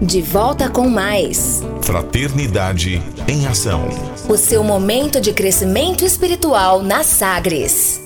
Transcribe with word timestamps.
De 0.00 0.20
volta 0.20 0.68
com 0.68 0.90
mais. 0.90 1.62
Fraternidade 1.80 3.00
em 3.26 3.46
Ação. 3.46 3.88
O 4.28 4.36
seu 4.36 4.62
momento 4.62 5.18
de 5.22 5.32
crescimento 5.32 6.04
espiritual 6.04 6.82
na 6.82 7.02
Sagres. 7.02 7.98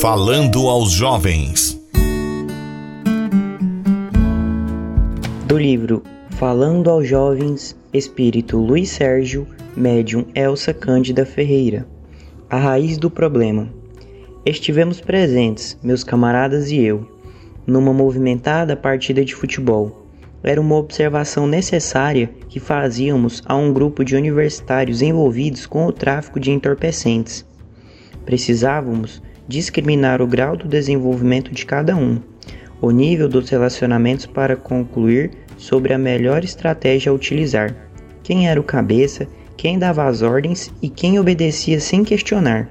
Falando 0.00 0.68
aos 0.68 0.92
jovens. 0.92 1.76
Do 5.48 5.58
livro 5.58 6.04
Falando 6.38 6.88
aos 6.88 7.08
Jovens, 7.08 7.76
Espírito 7.92 8.58
Luiz 8.58 8.90
Sérgio, 8.90 9.44
Médium 9.76 10.24
Elsa 10.36 10.72
Cândida 10.72 11.26
Ferreira. 11.26 11.84
A 12.48 12.58
raiz 12.58 12.96
do 12.96 13.10
problema. 13.10 13.68
Estivemos 14.46 15.00
presentes, 15.00 15.76
meus 15.82 16.04
camaradas 16.04 16.70
e 16.70 16.78
eu 16.78 17.17
numa 17.68 17.92
movimentada 17.92 18.74
partida 18.74 19.22
de 19.22 19.34
futebol. 19.34 20.06
Era 20.42 20.58
uma 20.58 20.76
observação 20.76 21.46
necessária 21.46 22.30
que 22.48 22.58
fazíamos 22.58 23.42
a 23.44 23.54
um 23.54 23.72
grupo 23.72 24.02
de 24.02 24.16
universitários 24.16 25.02
envolvidos 25.02 25.66
com 25.66 25.84
o 25.84 25.92
tráfico 25.92 26.40
de 26.40 26.50
entorpecentes. 26.50 27.44
Precisávamos 28.24 29.22
discriminar 29.46 30.22
o 30.22 30.26
grau 30.26 30.56
do 30.56 30.66
desenvolvimento 30.66 31.52
de 31.52 31.66
cada 31.66 31.94
um, 31.94 32.18
o 32.80 32.90
nível 32.90 33.28
dos 33.28 33.50
relacionamentos 33.50 34.24
para 34.24 34.56
concluir 34.56 35.32
sobre 35.58 35.92
a 35.92 35.98
melhor 35.98 36.44
estratégia 36.44 37.10
a 37.10 37.14
utilizar, 37.14 37.74
quem 38.22 38.48
era 38.48 38.60
o 38.60 38.64
cabeça, 38.64 39.26
quem 39.56 39.78
dava 39.78 40.06
as 40.06 40.22
ordens 40.22 40.72
e 40.80 40.88
quem 40.88 41.18
obedecia 41.18 41.80
sem 41.80 42.04
questionar. 42.04 42.68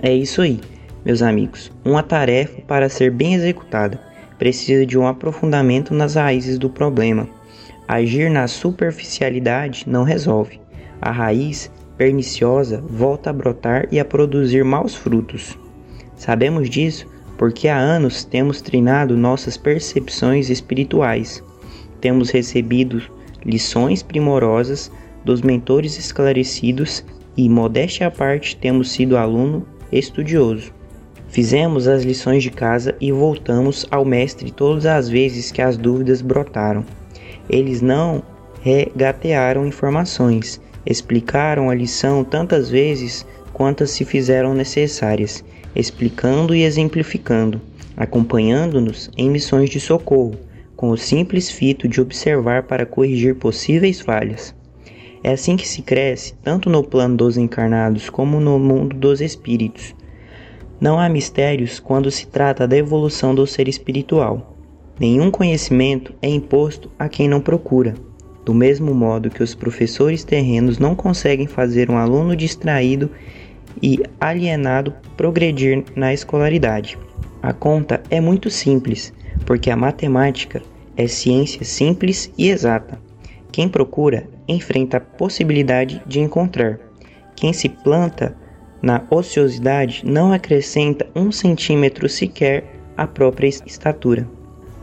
É 0.00 0.14
isso 0.14 0.40
aí 0.40 0.60
meus 1.08 1.22
amigos, 1.22 1.72
uma 1.86 2.02
tarefa 2.02 2.60
para 2.66 2.90
ser 2.90 3.10
bem 3.10 3.32
executada 3.32 3.98
precisa 4.38 4.84
de 4.84 4.98
um 4.98 5.06
aprofundamento 5.06 5.94
nas 5.94 6.16
raízes 6.16 6.58
do 6.58 6.68
problema. 6.68 7.26
Agir 7.88 8.30
na 8.30 8.46
superficialidade 8.46 9.84
não 9.86 10.02
resolve. 10.02 10.60
A 11.00 11.10
raiz 11.10 11.72
perniciosa 11.96 12.84
volta 12.86 13.30
a 13.30 13.32
brotar 13.32 13.88
e 13.90 13.98
a 13.98 14.04
produzir 14.04 14.62
maus 14.62 14.94
frutos. 14.94 15.58
Sabemos 16.14 16.68
disso 16.68 17.06
porque 17.38 17.68
há 17.68 17.78
anos 17.78 18.22
temos 18.22 18.60
treinado 18.60 19.16
nossas 19.16 19.56
percepções 19.56 20.50
espirituais. 20.50 21.42
Temos 22.02 22.28
recebido 22.28 23.00
lições 23.46 24.02
primorosas 24.02 24.92
dos 25.24 25.40
mentores 25.40 25.98
esclarecidos 25.98 27.02
e, 27.34 27.48
modéstia 27.48 28.08
à 28.08 28.10
parte, 28.10 28.58
temos 28.58 28.90
sido 28.90 29.16
aluno 29.16 29.66
estudioso. 29.90 30.76
Fizemos 31.28 31.86
as 31.86 32.04
lições 32.04 32.42
de 32.42 32.50
casa 32.50 32.96
e 32.98 33.12
voltamos 33.12 33.86
ao 33.90 34.04
mestre 34.04 34.50
todas 34.50 34.86
as 34.86 35.10
vezes 35.10 35.52
que 35.52 35.60
as 35.60 35.76
dúvidas 35.76 36.22
brotaram. 36.22 36.84
Eles 37.50 37.82
não 37.82 38.22
regatearam 38.62 39.66
informações, 39.66 40.60
explicaram 40.86 41.68
a 41.68 41.74
lição 41.74 42.24
tantas 42.24 42.70
vezes 42.70 43.26
quantas 43.52 43.90
se 43.90 44.06
fizeram 44.06 44.54
necessárias, 44.54 45.44
explicando 45.76 46.54
e 46.54 46.62
exemplificando, 46.62 47.60
acompanhando-nos 47.94 49.10
em 49.16 49.28
missões 49.28 49.68
de 49.68 49.78
socorro, 49.78 50.34
com 50.74 50.90
o 50.90 50.96
simples 50.96 51.50
fito 51.50 51.86
de 51.86 52.00
observar 52.00 52.62
para 52.62 52.86
corrigir 52.86 53.34
possíveis 53.34 54.00
falhas. 54.00 54.54
É 55.22 55.32
assim 55.32 55.56
que 55.56 55.68
se 55.68 55.82
cresce, 55.82 56.34
tanto 56.42 56.70
no 56.70 56.82
plano 56.82 57.16
dos 57.16 57.36
encarnados 57.36 58.08
como 58.08 58.40
no 58.40 58.58
mundo 58.58 58.96
dos 58.96 59.20
espíritos 59.20 59.97
não 60.80 60.98
há 60.98 61.08
mistérios 61.08 61.80
quando 61.80 62.10
se 62.10 62.26
trata 62.26 62.66
da 62.66 62.76
evolução 62.76 63.34
do 63.34 63.46
ser 63.46 63.68
espiritual. 63.68 64.56
Nenhum 64.98 65.30
conhecimento 65.30 66.14
é 66.20 66.28
imposto 66.28 66.90
a 66.98 67.08
quem 67.08 67.28
não 67.28 67.40
procura. 67.40 67.94
Do 68.44 68.54
mesmo 68.54 68.94
modo 68.94 69.30
que 69.30 69.42
os 69.42 69.54
professores 69.54 70.24
terrenos 70.24 70.78
não 70.78 70.94
conseguem 70.94 71.46
fazer 71.46 71.90
um 71.90 71.96
aluno 71.96 72.34
distraído 72.34 73.10
e 73.82 74.00
alienado 74.20 74.94
progredir 75.16 75.84
na 75.94 76.12
escolaridade. 76.12 76.98
A 77.42 77.52
conta 77.52 78.02
é 78.10 78.20
muito 78.20 78.50
simples, 78.50 79.12
porque 79.46 79.70
a 79.70 79.76
matemática 79.76 80.62
é 80.96 81.06
ciência 81.06 81.64
simples 81.64 82.32
e 82.36 82.48
exata. 82.48 82.98
Quem 83.52 83.68
procura 83.68 84.28
enfrenta 84.48 84.96
a 84.96 85.00
possibilidade 85.00 86.02
de 86.06 86.20
encontrar. 86.20 86.80
Quem 87.36 87.52
se 87.52 87.68
planta 87.68 88.36
na 88.82 89.02
ociosidade 89.10 90.02
não 90.04 90.32
acrescenta 90.32 91.06
um 91.14 91.32
centímetro 91.32 92.08
sequer 92.08 92.64
à 92.96 93.06
própria 93.06 93.48
estatura. 93.48 94.26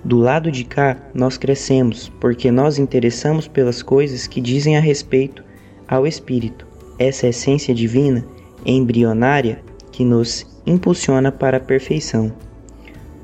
Do 0.04 0.18
lado 0.18 0.52
de 0.52 0.64
cá, 0.64 0.98
nós 1.14 1.38
crescemos, 1.38 2.12
porque 2.20 2.52
nós 2.52 2.78
interessamos 2.78 3.48
pelas 3.48 3.82
coisas 3.82 4.28
que 4.28 4.40
dizem 4.40 4.78
a 4.78 4.80
respeito 4.80 5.44
ao 5.88 6.06
Espírito, 6.06 6.68
essa 7.00 7.28
essência 7.28 7.74
divina, 7.74 8.24
embrionária, 8.66 9.64
que 9.92 10.04
nos 10.04 10.46
impulsiona 10.66 11.32
para 11.32 11.58
a 11.58 11.62
perfeição. 11.62 12.32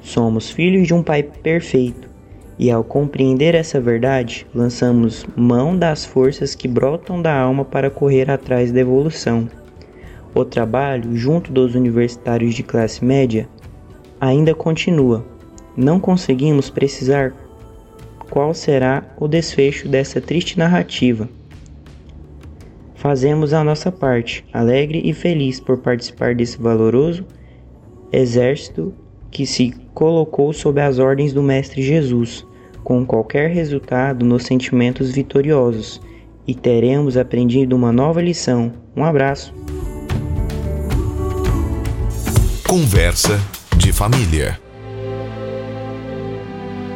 Somos 0.02 0.50
filhos 0.50 0.88
de 0.88 0.94
um 0.94 1.04
Pai 1.04 1.22
perfeito, 1.22 2.10
e 2.58 2.72
ao 2.72 2.84
compreender 2.84 3.54
essa 3.54 3.80
verdade, 3.80 4.48
lançamos 4.54 5.26
mão 5.36 5.78
das 5.78 6.06
forças 6.06 6.56
que 6.56 6.68
brotam 6.68 7.22
da 7.22 7.36
alma 7.36 7.66
para 7.66 7.90
correr 7.90 8.30
atrás 8.30 8.72
da 8.72 8.80
evolução 8.80 9.48
o 10.34 10.46
trabalho, 10.46 11.16
junto 11.16 11.52
dos 11.52 11.76
universitários 11.76 12.54
de 12.56 12.64
classe 12.64 13.04
média, 13.04 13.48
ainda 14.20 14.54
continua. 14.54 15.26
Não 15.76 16.00
conseguimos 16.00 16.70
precisar 16.70 17.34
qual 18.30 18.54
será 18.54 19.04
o 19.20 19.28
desfecho 19.28 19.88
dessa 19.88 20.22
triste 20.22 20.58
narrativa. 20.58 21.28
Fazemos 22.96 23.52
a 23.52 23.64
nossa 23.64 23.92
parte, 23.92 24.46
alegre 24.54 25.02
e 25.04 25.14
feliz 25.14 25.60
por 25.60 25.80
participar 25.80 26.36
desse 26.36 26.62
valoroso 26.62 27.26
exército 28.12 28.94
que 29.32 29.46
se 29.46 29.74
colocou 29.94 30.54
sob 30.54 30.80
as 30.80 31.00
ordens 31.00 31.34
do 31.34 31.42
Mestre 31.42 31.82
Jesus, 31.82 32.46
com 32.84 33.06
qualquer 33.06 33.50
resultado 33.50 34.26
nos 34.26 34.44
sentimentos 34.44 35.12
vitoriosos, 35.12 36.02
e 36.46 36.54
teremos 36.54 37.16
aprendido 37.18 37.76
uma 37.76 37.92
nova 37.92 38.22
lição. 38.22 38.74
Um 38.96 39.04
abraço. 39.04 39.61
Conversa 42.72 43.38
de 43.76 43.92
família. 43.92 44.58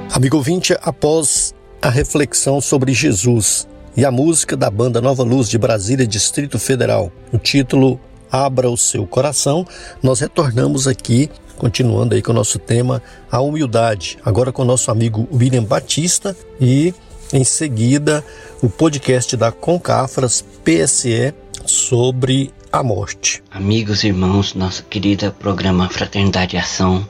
Amigo 0.10 0.38
ouvinte, 0.38 0.74
após 0.82 1.54
a 1.82 1.90
reflexão 1.90 2.62
sobre 2.62 2.94
Jesus 2.94 3.68
e 3.94 4.06
a 4.06 4.10
música 4.10 4.56
da 4.56 4.72
banda 4.72 5.02
Nova 5.02 5.22
Luz 5.22 5.50
de 5.50 5.58
Brasília, 5.58 6.08
Distrito 6.08 6.58
Federal, 6.58 7.12
o 7.30 7.38
título 7.38 8.00
Abra 8.32 8.70
o 8.70 8.78
seu 8.78 9.06
coração, 9.06 9.68
nós 10.02 10.22
retornamos 10.22 10.88
aqui, 10.88 11.30
continuando 11.58 12.16
aí 12.16 12.22
com 12.22 12.32
o 12.32 12.36
nosso 12.36 12.58
tema, 12.58 13.04
a 13.30 13.42
humildade, 13.42 14.18
agora 14.24 14.54
com 14.54 14.62
o 14.62 14.66
nosso 14.66 14.90
amigo 14.90 15.28
William 15.30 15.66
Batista 15.66 16.34
e 16.58 16.94
em 17.34 17.44
seguida 17.44 18.24
o 18.64 18.70
podcast 18.70 19.36
da 19.36 19.52
Concafras 19.52 20.42
PSE 20.64 21.34
sobre 21.66 22.54
a 22.76 22.84
morte. 22.84 23.42
Amigos 23.50 24.04
e 24.04 24.08
irmãos, 24.08 24.54
nosso 24.54 24.84
querido 24.84 25.32
programa 25.32 25.88
Fraternidade 25.88 26.58
e 26.58 26.60
Ação, 26.60 27.08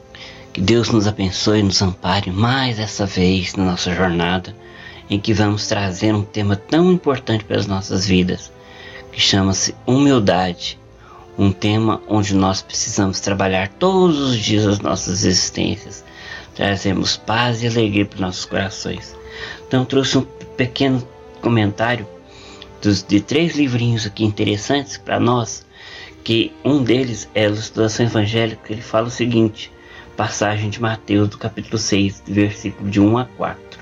que 0.54 0.62
Deus 0.62 0.92
nos 0.92 1.08
abençoe 1.08 1.60
e 1.60 1.64
nos 1.64 1.82
ampare 1.82 2.30
mais 2.30 2.78
essa 2.78 3.08
vez 3.08 3.56
na 3.56 3.66
nossa 3.66 3.92
jornada, 3.96 4.56
em 5.10 5.20
que 5.20 5.34
vamos 5.34 5.66
trazer 5.66 6.14
um 6.14 6.22
tema 6.22 6.56
tão 6.56 6.92
importante 6.92 7.44
para 7.46 7.58
as 7.58 7.66
nossas 7.66 8.06
vidas, 8.06 8.52
que 9.12 9.20
chama-se 9.20 9.74
humildade. 9.88 10.78
Um 11.36 11.52
tema 11.52 12.00
onde 12.08 12.36
nós 12.36 12.62
precisamos 12.62 13.20
trabalhar 13.20 13.68
todos 13.68 14.20
os 14.20 14.38
dias 14.38 14.66
das 14.66 14.80
nossas 14.80 15.26
existências. 15.26 16.06
Trazemos 16.54 17.18
paz 17.18 17.64
e 17.64 17.68
alegria 17.68 18.06
para 18.06 18.22
nossos 18.22 18.46
corações. 18.46 19.16
Então 19.68 19.84
trouxe 19.84 20.20
um 20.20 20.26
pequeno 20.56 21.06
comentário 21.42 22.08
de 23.08 23.20
três 23.20 23.56
livrinhos 23.56 24.06
aqui 24.06 24.24
interessantes 24.24 24.98
para 24.98 25.20
nós, 25.20 25.65
que 26.26 26.52
um 26.66 26.84
deles 26.84 27.30
é 27.36 27.42
a 27.42 27.50
Ilustração 27.50 28.08
Evangélica, 28.08 28.74
ele 28.74 28.82
fala 28.82 29.08
o 29.08 29.12
seguinte, 29.12 29.72
passagem 30.18 30.72
de 30.72 30.82
Mateus 30.82 31.30
do 31.30 31.38
capítulo 31.38 31.78
6, 31.78 32.24
versículo 32.26 32.90
de 32.90 33.00
1 33.00 33.18
a 33.20 33.26
4. 33.26 33.80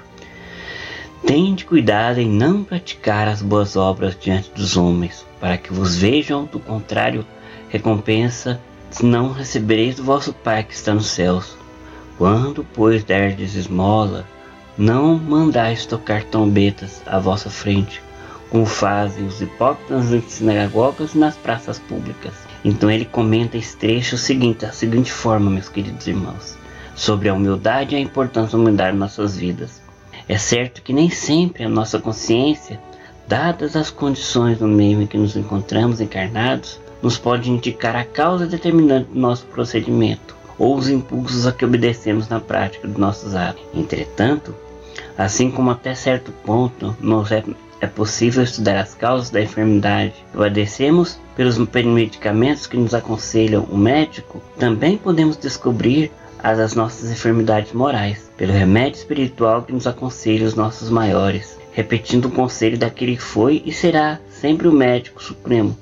Tende 1.25 1.63
cuidado 1.63 2.19
em 2.19 2.30
não 2.30 2.62
praticar 2.62 3.30
as 3.30 3.42
boas 3.42 3.78
obras 3.78 4.18
diante 4.19 4.51
dos 4.51 4.75
homens, 4.75 5.25
para 5.40 5.57
que 5.57 5.72
vos 5.72 5.95
vejam, 5.95 6.44
do 6.44 6.60
contrário, 6.60 7.25
recompensa 7.69 8.60
se 8.92 9.06
não 9.06 9.31
recebereis 9.31 9.95
do 9.95 10.04
vosso 10.04 10.34
Pai 10.34 10.66
que 10.66 10.74
está 10.74 10.94
nos 10.94 11.07
céus. 11.07 11.57
Quando, 12.18 12.66
pois, 12.74 13.06
derdes 13.06 13.56
esmola, 13.56 14.28
não 14.78 15.18
mandais 15.18 15.86
tocar 15.86 16.25
trombetas 16.25 17.01
à 17.06 17.19
vossa 17.19 17.50
frente, 17.50 18.01
como 18.54 18.68
fazem 18.68 19.26
os 19.26 19.42
hipócritas 19.42 20.12
nas 20.12 20.24
sinagogas 20.26 21.16
e 21.16 21.18
nas 21.18 21.36
praças 21.36 21.80
públicas. 21.80 22.34
Então 22.64 22.92
ele 22.92 23.04
comenta 23.04 23.58
esse 23.58 23.76
trecho 23.76 24.16
seguinte, 24.16 24.64
da 24.64 24.72
seguinte 24.72 25.12
forma, 25.12 25.50
meus 25.50 25.68
queridos 25.68 26.06
irmãos: 26.06 26.56
sobre 26.96 27.30
a 27.30 27.34
humildade 27.34 27.96
e 27.96 27.98
a 27.98 28.00
importância 28.00 28.56
da 28.56 28.62
humildade 28.62 28.96
em 28.96 29.00
nossas 29.00 29.36
vidas. 29.36 29.82
É 30.30 30.38
certo 30.38 30.84
que 30.84 30.94
nem 30.94 31.10
sempre 31.10 31.64
a 31.64 31.70
nossa 31.70 31.98
consciência, 31.98 32.80
dadas 33.28 33.76
as 33.76 33.90
condições 33.90 34.60
no 34.60 34.68
meio 34.68 35.02
em 35.02 35.08
que 35.08 35.18
nos 35.18 35.36
encontramos 35.36 36.00
encarnados, 36.00 36.80
nos 37.02 37.18
pode 37.18 37.50
indicar 37.50 37.96
a 37.96 38.06
causa 38.06 38.46
determinante 38.46 39.10
do 39.10 39.20
nosso 39.20 39.48
procedimento 39.48 40.36
ou 40.60 40.78
os 40.78 40.90
impulsos 40.90 41.48
a 41.48 41.52
que 41.52 41.66
obedecemos 41.66 42.30
na 42.30 42.40
prática 42.40 42.88
dos 42.88 42.98
nossos 42.98 43.34
atos. 43.34 43.64
Entretanto, 43.74 44.54
assim 45.18 45.50
como 45.50 45.72
até 45.72 45.96
certo 45.96 46.32
ponto 46.46 46.96
nos 47.02 47.32
é, 47.32 47.44
é 47.83 47.88
possível 47.88 48.41
estudar 48.41 48.80
as 48.80 48.94
causas 48.94 49.30
da 49.30 49.41
enfermidade. 49.41 50.13
Obedecemos 50.33 51.19
pelos 51.35 51.57
medicamentos 51.57 52.65
que 52.65 52.77
nos 52.77 52.94
aconselham 52.94 53.63
o 53.63 53.77
médico, 53.77 54.41
também 54.57 54.97
podemos 54.97 55.35
descobrir 55.35 56.09
as 56.41 56.57
das 56.57 56.75
nossas 56.75 57.12
enfermidades 57.12 57.74
morais, 57.74 58.31
pelo 58.38 58.53
remédio 58.53 59.00
espiritual 59.00 59.63
que 59.63 59.74
nos 59.74 59.85
aconselha 59.85 60.47
os 60.47 60.56
nossos 60.56 60.89
maiores, 60.89 61.57
repetindo 61.74 62.25
o 62.25 62.31
conselho 62.31 62.77
daquele 62.77 63.18
que 63.18 63.21
foi 63.21 63.62
e 63.65 63.74
será 63.74 64.18
sempre 64.30 64.69
o 64.69 64.74
médico 64.74 65.21
supremo, 65.21 65.77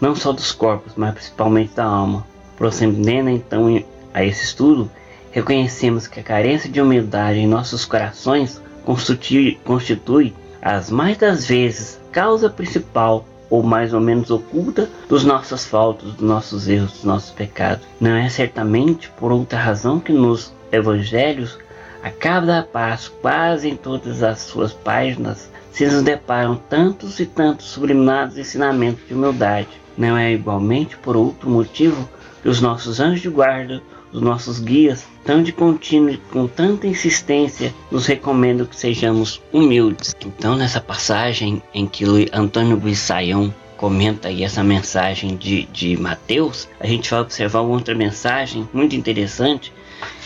não 0.00 0.14
só 0.14 0.30
dos 0.30 0.52
corpos, 0.52 0.92
mas 0.96 1.14
principalmente 1.14 1.74
da 1.74 1.84
alma. 1.84 2.24
Procedendo 2.56 3.28
então 3.28 3.82
a 4.14 4.24
esse 4.24 4.44
estudo, 4.44 4.88
reconhecemos 5.32 6.06
que 6.06 6.20
a 6.20 6.24
carência 6.24 6.70
de 6.70 6.80
humildade 6.80 7.40
em 7.40 7.46
nossos 7.46 7.84
corações 7.84 8.62
constitui, 8.84 9.58
constitui 9.64 10.32
as 10.60 10.90
mais 10.90 11.16
das 11.16 11.46
vezes 11.46 12.00
causa 12.12 12.50
principal 12.50 13.24
ou 13.50 13.62
mais 13.62 13.94
ou 13.94 14.00
menos 14.00 14.30
oculta 14.30 14.88
dos 15.08 15.24
nossas 15.24 15.64
faltas, 15.64 16.12
dos 16.12 16.20
nossos 16.20 16.68
erros, 16.68 16.92
dos 16.92 17.04
nossos 17.04 17.30
pecados. 17.30 17.86
Não 18.00 18.14
é 18.14 18.28
certamente 18.28 19.08
por 19.10 19.32
outra 19.32 19.58
razão 19.58 19.98
que 19.98 20.12
nos 20.12 20.52
evangelhos, 20.70 21.58
a 22.02 22.10
cada 22.10 22.62
passo, 22.62 23.12
quase 23.22 23.68
em 23.68 23.76
todas 23.76 24.22
as 24.22 24.40
suas 24.40 24.72
páginas, 24.72 25.50
se 25.72 25.86
nos 25.86 26.02
deparam 26.02 26.56
tantos 26.56 27.18
e 27.20 27.26
tantos 27.26 27.66
sublimados 27.66 28.36
ensinamentos 28.36 29.06
de 29.06 29.14
humildade. 29.14 29.68
Não 29.96 30.16
é 30.16 30.32
igualmente 30.32 30.96
por 30.96 31.16
outro 31.16 31.48
motivo 31.48 32.08
que 32.42 32.48
os 32.48 32.60
nossos 32.60 33.00
anjos 33.00 33.20
de 33.20 33.28
guarda, 33.28 33.82
os 34.12 34.20
nossos 34.20 34.58
guias, 34.58 35.04
tão 35.24 35.42
de 35.42 35.52
contínuo 35.52 36.10
e 36.10 36.16
com 36.16 36.46
tanta 36.46 36.86
insistência, 36.86 37.74
nos 37.90 38.06
recomendam 38.06 38.66
que 38.66 38.76
sejamos 38.76 39.40
humildes. 39.52 40.14
Então, 40.24 40.56
nessa 40.56 40.80
passagem 40.80 41.62
em 41.74 41.86
que 41.86 42.04
Antônio 42.32 42.78
Luiz 42.78 42.98
Saião 42.98 43.52
comenta 43.76 44.28
aí 44.28 44.42
essa 44.42 44.64
mensagem 44.64 45.36
de, 45.36 45.64
de 45.66 45.96
Mateus, 45.96 46.68
a 46.80 46.86
gente 46.86 47.10
vai 47.10 47.20
observar 47.20 47.60
outra 47.60 47.94
mensagem 47.94 48.68
muito 48.72 48.96
interessante 48.96 49.72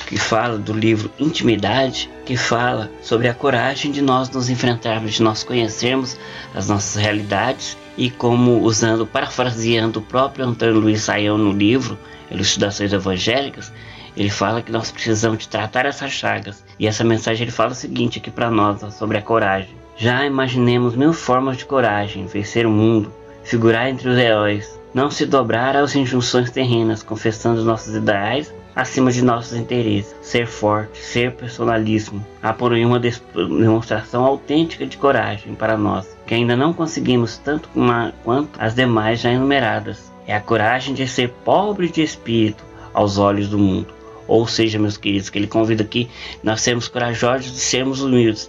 que 0.07 0.17
fala 0.19 0.59
do 0.59 0.73
livro 0.73 1.11
Intimidade, 1.19 2.11
que 2.25 2.37
fala 2.37 2.91
sobre 3.03 3.29
a 3.29 3.35
coragem 3.35 3.91
de 3.91 4.03
nós 4.03 4.29
nos 4.31 4.51
enfrentarmos, 4.51 5.15
de 5.15 5.23
nós 5.23 5.43
conhecermos 5.43 6.19
as 6.55 6.69
nossas 6.69 7.01
realidades 7.01 7.77
e 7.97 8.11
como 8.11 8.61
usando, 8.63 9.07
parafraseando 9.07 10.01
o 10.01 10.03
próprio 10.03 10.47
Antônio 10.47 10.81
Luiz 10.81 11.03
Saião 11.03 11.39
no 11.39 11.53
livro 11.53 11.99
Elucidações 12.33 12.93
Evangélicas, 12.93 13.73
ele 14.17 14.31
fala 14.31 14.63
que 14.63 14.73
nós 14.73 14.91
precisamos 14.91 15.39
de 15.39 15.49
tratar 15.49 15.87
essas 15.87 16.11
chagas. 16.11 16.65
E 16.79 16.87
essa 16.87 17.05
mensagem 17.05 17.43
ele 17.43 17.51
fala 17.51 17.73
o 17.73 17.75
seguinte 17.75 18.19
aqui 18.19 18.31
para 18.31 18.51
nós 18.51 18.81
sobre 18.95 19.19
a 19.19 19.23
coragem. 19.23 19.77
Já 19.97 20.25
imaginemos 20.25 20.97
mil 20.97 21.13
formas 21.13 21.57
de 21.57 21.65
coragem, 21.65 22.27
vencer 22.27 22.67
o 22.67 22.71
mundo, 22.71 23.13
figurar 23.45 23.89
entre 23.89 24.09
os 24.09 24.17
heróis, 24.17 24.81
não 24.95 25.11
se 25.11 25.27
dobrar 25.27 25.77
às 25.77 25.95
injunções 25.95 26.51
terrenas, 26.51 27.03
confessando 27.03 27.65
nossos 27.65 27.95
ideais 27.95 28.53
acima 28.75 29.13
de 29.13 29.23
nossos 29.23 29.57
interesses, 29.57 30.15
ser 30.23 30.47
forte, 30.47 30.99
ser 30.99 31.33
personalismo. 31.33 32.25
Há 32.43 32.53
por 32.53 32.73
uma 32.73 32.99
demonstração 32.99 34.25
autêntica 34.25 34.87
de 34.87 34.97
coragem 34.97 35.55
para 35.55 35.77
nós, 35.77 36.07
que 36.27 36.35
ainda 36.35 36.57
não 36.57 36.73
conseguimos 36.73 37.39
tanto 37.39 37.69
uma, 37.75 38.13
quanto 38.25 38.61
as 38.61 38.75
demais 38.75 39.21
já 39.21 39.31
enumeradas. 39.31 40.12
É 40.27 40.35
a 40.35 40.41
coragem 40.41 40.95
de 40.95 41.07
ser 41.07 41.31
pobre 41.45 41.89
de 41.89 42.03
espírito 42.03 42.65
aos 42.93 43.19
olhos 43.19 43.49
do 43.49 43.59
mundo. 43.59 43.89
Ou 44.29 44.47
seja, 44.47 44.79
meus 44.79 44.97
queridos, 44.97 45.29
que 45.29 45.39
ele 45.39 45.47
convida 45.47 45.83
aqui 45.83 46.09
nós 46.43 46.61
sermos 46.61 46.89
corajosos 46.89 47.53
de 47.53 47.61
sermos 47.61 48.01
humildes, 48.01 48.49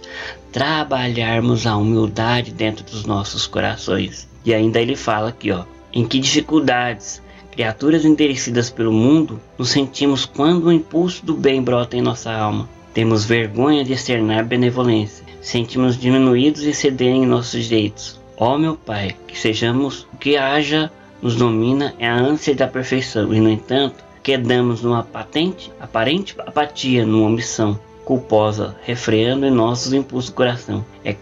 trabalharmos 0.52 1.66
a 1.66 1.76
humildade 1.76 2.52
dentro 2.52 2.84
dos 2.84 3.04
nossos 3.04 3.46
corações. 3.46 4.28
E 4.44 4.54
ainda 4.54 4.80
ele 4.80 4.94
fala 4.94 5.30
aqui, 5.30 5.50
ó, 5.50 5.64
em 5.92 6.06
que 6.06 6.20
dificuldades, 6.20 7.20
criaturas 7.50 8.04
enterecidas 8.04 8.70
pelo 8.70 8.92
mundo, 8.92 9.40
nos 9.58 9.70
sentimos 9.70 10.24
quando 10.24 10.66
o 10.66 10.72
impulso 10.72 11.24
do 11.24 11.34
bem 11.34 11.62
brota 11.62 11.96
em 11.96 12.02
nossa 12.02 12.32
alma. 12.32 12.68
Temos 12.92 13.24
vergonha 13.24 13.84
de 13.84 13.92
externar 13.92 14.44
benevolência, 14.44 15.24
sentimos 15.40 15.98
diminuídos 15.98 16.62
e 16.62 16.72
ceder 16.72 17.12
em 17.12 17.26
nossos 17.26 17.64
direitos. 17.64 18.20
Ó 18.36 18.56
meu 18.56 18.76
Pai, 18.76 19.16
que 19.26 19.38
sejamos, 19.38 20.06
que 20.20 20.36
haja, 20.36 20.90
nos 21.24 21.36
domina 21.36 21.94
é 21.98 22.06
a 22.06 22.14
ânsia 22.14 22.54
da 22.54 22.68
perfeição, 22.68 23.32
e 23.32 23.40
no 23.40 23.48
entanto, 23.48 24.04
quedamos 24.22 24.82
numa 24.82 25.02
patente, 25.02 25.72
aparente 25.80 26.36
apatia, 26.38 27.06
numa 27.06 27.28
omissão 27.28 27.80
culposa, 28.04 28.76
refreando 28.82 29.46
em 29.46 29.50
nossos 29.50 29.94
impulsos 29.94 30.28
do 30.28 30.36
coração. 30.36 30.84
É, 31.02 31.16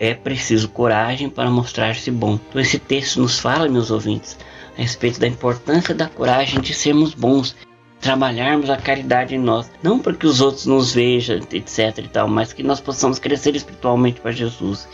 é 0.00 0.14
preciso 0.14 0.70
coragem 0.70 1.28
para 1.28 1.50
mostrar-se 1.50 2.10
bom. 2.10 2.40
Então 2.48 2.62
esse 2.62 2.78
texto 2.78 3.20
nos 3.20 3.38
fala, 3.38 3.68
meus 3.68 3.90
ouvintes, 3.90 4.38
a 4.74 4.80
respeito 4.80 5.20
da 5.20 5.28
importância 5.28 5.94
da 5.94 6.08
coragem 6.08 6.58
de 6.58 6.72
sermos 6.72 7.12
bons, 7.12 7.54
trabalharmos 8.00 8.70
a 8.70 8.78
caridade 8.78 9.34
em 9.34 9.38
nós, 9.38 9.70
não 9.82 9.98
para 9.98 10.14
que 10.14 10.26
os 10.26 10.40
outros 10.40 10.64
nos 10.64 10.94
vejam, 10.94 11.40
etc 11.52 11.98
e 11.98 12.08
tal, 12.08 12.26
mas 12.26 12.54
que 12.54 12.62
nós 12.62 12.80
possamos 12.80 13.18
crescer 13.18 13.54
espiritualmente 13.54 14.18
para 14.18 14.32
Jesus. 14.32 14.88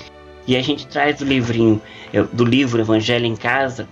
E 0.49 0.57
a 0.57 0.63
gente 0.63 0.89
traz 0.89 1.19
do 1.19 1.25
livrinho, 1.25 1.81
do 2.33 2.45
livro 2.45 2.81
Evangelho 2.81 3.27
em 3.27 3.37
Casa, 3.37 3.87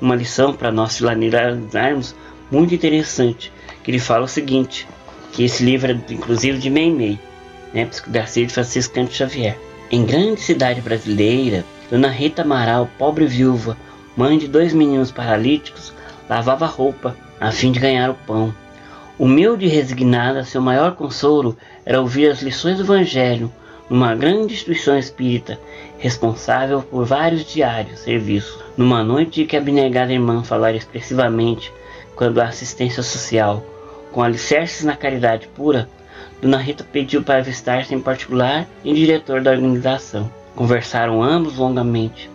uma 0.00 0.14
lição 0.14 0.52
para 0.52 0.72
nós 0.72 0.96
finalizarmos 0.96 2.14
muito 2.50 2.74
interessante, 2.74 3.52
que 3.82 3.90
ele 3.90 3.98
fala 3.98 4.24
o 4.24 4.28
seguinte, 4.28 4.86
que 5.32 5.44
esse 5.44 5.62
livro 5.64 5.92
é 5.92 6.12
inclusive 6.12 6.58
de 6.58 6.70
Meimei, 6.70 7.18
né, 7.72 7.84
psicografia 7.86 8.46
de 8.46 8.52
Francisco 8.52 8.94
Canto 8.94 9.12
Xavier. 9.12 9.58
Em 9.90 10.04
grande 10.04 10.40
cidade 10.40 10.80
brasileira, 10.80 11.64
Dona 11.90 12.08
Rita 12.08 12.42
Amaral, 12.42 12.88
pobre 12.98 13.26
viúva, 13.26 13.76
mãe 14.16 14.38
de 14.38 14.48
dois 14.48 14.72
meninos 14.72 15.10
paralíticos, 15.10 15.92
lavava 16.28 16.66
roupa 16.66 17.16
a 17.40 17.50
fim 17.50 17.72
de 17.72 17.80
ganhar 17.80 18.10
o 18.10 18.14
pão. 18.14 18.54
Humilde 19.18 19.66
e 19.66 19.68
resignada, 19.68 20.44
seu 20.44 20.62
maior 20.62 20.94
consolo 20.94 21.56
era 21.84 22.00
ouvir 22.00 22.30
as 22.30 22.40
lições 22.40 22.78
do 22.78 22.84
Evangelho 22.84 23.52
numa 23.90 24.14
grande 24.14 24.54
instituição 24.54 24.96
espírita, 24.96 25.58
responsável 25.98 26.80
por 26.80 27.04
vários 27.04 27.44
diários 27.44 27.98
serviços. 27.98 28.62
Numa 28.76 29.02
noite 29.02 29.44
que 29.44 29.56
a 29.56 29.58
abnegada 29.58 30.12
irmã 30.12 30.44
falara 30.44 30.76
expressivamente 30.76 31.72
quando 32.14 32.40
a 32.40 32.46
assistência 32.46 33.02
social, 33.02 33.64
com 34.12 34.22
alicerces 34.22 34.84
na 34.84 34.96
caridade 34.96 35.48
pura, 35.48 35.88
Dona 36.40 36.56
Rita 36.56 36.84
pediu 36.84 37.22
para 37.22 37.38
avistar-se 37.38 37.94
em 37.94 38.00
particular 38.00 38.66
e 38.84 38.94
diretor 38.94 39.42
da 39.42 39.50
organização. 39.50 40.30
Conversaram 40.54 41.22
ambos 41.22 41.56
longamente. 41.56 42.30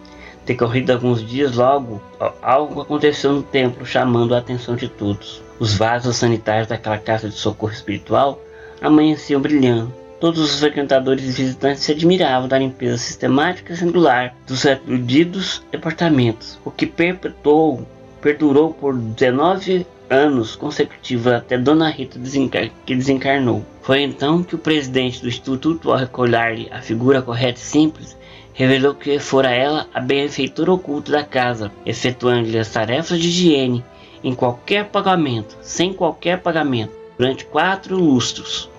Decorrido 0.46 0.92
alguns 0.92 1.26
dias, 1.26 1.56
logo 1.56 2.02
algo 2.42 2.82
aconteceu 2.82 3.34
no 3.34 3.42
templo, 3.42 3.86
chamando 3.86 4.36
a 4.36 4.40
atenção 4.40 4.76
de 4.76 4.88
todos. 4.88 5.42
Os 5.58 5.74
vasos 5.76 6.18
sanitários 6.18 6.68
daquela 6.68 6.98
casa 6.98 7.30
de 7.30 7.36
socorro 7.36 7.74
espiritual 7.74 8.40
amanheciam 8.82 9.42
brilhando. 9.42 10.05
Todos 10.20 10.40
os 10.40 10.60
frequentadores 10.60 11.24
e 11.24 11.44
visitantes 11.44 11.84
se 11.84 11.92
admiravam 11.92 12.48
da 12.48 12.58
limpeza 12.58 12.98
sistemática 12.98 13.74
e 13.74 13.78
singular 13.78 14.34
dos 14.48 14.64
reduzidos 14.64 15.62
departamentos, 15.72 16.58
o 16.64 16.72
que 16.72 16.86
perpetuou, 16.86 17.86
perdurou 18.22 18.74
por 18.74 18.96
19 18.96 19.86
anos 20.10 20.56
consecutivos 20.56 21.28
até 21.28 21.58
Dona 21.58 21.90
Rita 21.90 22.18
desencar 22.18 22.70
que 22.86 22.96
desencarnou. 22.96 23.66
Foi 23.82 24.02
então 24.02 24.42
que 24.42 24.56
o 24.56 24.60
presidente 24.60 25.22
do 25.22 25.28
Instituto, 25.28 25.92
ao 25.92 25.98
recolher-lhe 25.98 26.70
a 26.72 26.82
figura 26.82 27.22
correta 27.22 27.60
e 27.60 27.64
simples, 27.64 28.18
revelou 28.54 28.96
que 28.96 29.20
fora 29.20 29.52
ela 29.52 29.88
a 29.94 30.00
benfeitora 30.00 30.72
oculta 30.72 31.12
da 31.12 31.24
casa, 31.24 31.72
efetuando-lhe 31.86 32.58
as 32.58 32.72
tarefas 32.72 33.20
de 33.20 33.28
higiene 33.28 33.84
em 34.24 34.34
qualquer 34.34 34.86
pagamento, 34.86 35.58
sem 35.62 35.94
qualquer 35.94 36.40
pagamento, 36.40 36.94
durante 37.18 37.46
quatro 37.46 37.98
lustros, 37.98 38.70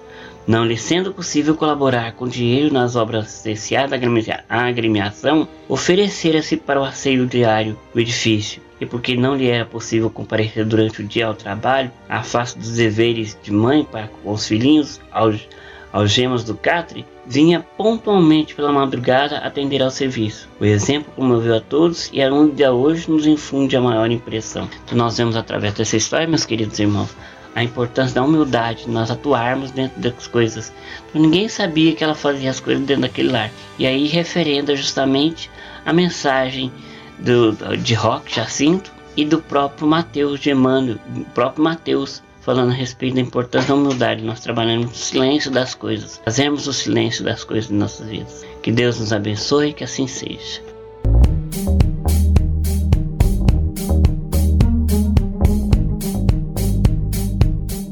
não 0.46 0.64
lhe 0.64 0.76
sendo 0.76 1.12
possível 1.12 1.54
colaborar 1.56 2.12
com 2.12 2.28
dinheiro 2.28 2.72
nas 2.72 2.94
obras 2.94 3.44
à 4.48 4.64
agremiação, 4.66 5.48
oferecera-se 5.68 6.56
para 6.56 6.80
o 6.80 6.84
asseio 6.84 7.26
diário 7.26 7.78
do 7.92 8.00
edifício, 8.00 8.62
e 8.80 8.86
porque 8.86 9.16
não 9.16 9.34
lhe 9.34 9.48
era 9.48 9.64
possível 9.64 10.08
comparecer 10.08 10.64
durante 10.64 11.02
o 11.02 11.06
dia 11.06 11.26
ao 11.26 11.34
trabalho, 11.34 11.90
a 12.08 12.22
face 12.22 12.58
dos 12.58 12.76
deveres 12.76 13.36
de 13.42 13.52
mãe 13.52 13.84
para 13.84 14.08
com 14.08 14.30
os 14.30 14.46
filhinhos, 14.46 15.00
aos 15.10 15.40
algemas 15.92 16.44
do 16.44 16.54
catre, 16.54 17.06
vinha 17.26 17.64
pontualmente 17.76 18.54
pela 18.54 18.70
madrugada 18.70 19.38
atender 19.38 19.82
ao 19.82 19.90
serviço. 19.90 20.48
O 20.60 20.64
exemplo 20.64 21.12
comoveu 21.16 21.56
a 21.56 21.60
todos 21.60 22.10
e 22.12 22.20
ainda 22.20 22.72
hoje 22.72 23.10
nos 23.10 23.26
infunde 23.26 23.76
a 23.76 23.80
maior 23.80 24.10
impressão. 24.10 24.68
Então 24.84 24.96
nós 24.96 25.16
vemos 25.16 25.36
através 25.36 25.72
dessa 25.74 25.96
história, 25.96 26.28
meus 26.28 26.44
queridos 26.44 26.78
irmãos, 26.78 27.16
a 27.56 27.64
importância 27.64 28.14
da 28.14 28.22
humildade, 28.22 28.84
nós 28.86 29.10
atuarmos 29.10 29.70
dentro 29.70 29.98
das 29.98 30.26
coisas. 30.26 30.70
Então, 31.08 31.22
ninguém 31.22 31.48
sabia 31.48 31.94
que 31.94 32.04
ela 32.04 32.14
fazia 32.14 32.50
as 32.50 32.60
coisas 32.60 32.84
dentro 32.84 33.02
daquele 33.02 33.32
lar. 33.32 33.50
E 33.78 33.86
aí 33.86 34.06
referenda 34.06 34.76
justamente 34.76 35.50
a 35.84 35.90
mensagem 35.90 36.70
do, 37.18 37.52
de 37.78 37.94
Rock 37.94 38.34
Jacinto 38.34 38.92
e 39.16 39.24
do 39.24 39.40
próprio 39.40 39.88
Mateus 39.88 40.38
de 40.38 40.50
Emmanuel, 40.50 40.98
próprio 41.34 41.64
Mateus 41.64 42.22
falando 42.42 42.70
a 42.70 42.74
respeito 42.74 43.14
da 43.14 43.22
importância 43.22 43.68
da 43.68 43.74
humildade, 43.74 44.22
nós 44.22 44.38
trabalhamos 44.38 44.86
no 44.86 44.94
silêncio 44.94 45.50
das 45.50 45.74
coisas, 45.74 46.20
fazemos 46.24 46.68
o 46.68 46.72
silêncio 46.72 47.24
das 47.24 47.42
coisas 47.42 47.68
de 47.68 47.74
nossas 47.74 48.06
vidas. 48.06 48.44
Que 48.62 48.70
Deus 48.70 49.00
nos 49.00 49.12
abençoe 49.12 49.72
que 49.72 49.82
assim 49.82 50.06
seja. 50.06 50.62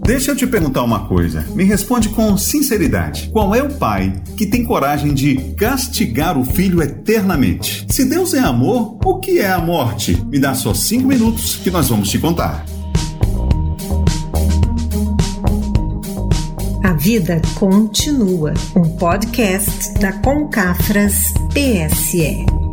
Deixa 0.04 0.32
eu 0.32 0.36
te 0.36 0.46
perguntar 0.46 0.82
uma 0.82 1.08
coisa. 1.08 1.46
Me 1.54 1.64
responde 1.64 2.10
com 2.10 2.36
sinceridade. 2.36 3.30
Qual 3.32 3.54
é 3.54 3.62
o 3.62 3.74
pai 3.74 4.22
que 4.36 4.44
tem 4.44 4.62
coragem 4.62 5.14
de 5.14 5.34
castigar 5.54 6.38
o 6.38 6.44
filho 6.44 6.82
eternamente? 6.82 7.86
Se 7.88 8.04
Deus 8.04 8.34
é 8.34 8.38
amor, 8.38 8.98
o 9.02 9.18
que 9.18 9.38
é 9.38 9.50
a 9.50 9.58
morte? 9.58 10.22
Me 10.26 10.38
dá 10.38 10.52
só 10.52 10.74
cinco 10.74 11.08
minutos 11.08 11.56
que 11.56 11.70
nós 11.70 11.88
vamos 11.88 12.10
te 12.10 12.18
contar. 12.18 12.66
A 16.84 16.92
vida 16.92 17.40
continua. 17.54 18.52
Um 18.76 18.96
podcast 18.98 19.94
da 19.94 20.12
Concafras 20.12 21.32
PSE. 21.54 22.63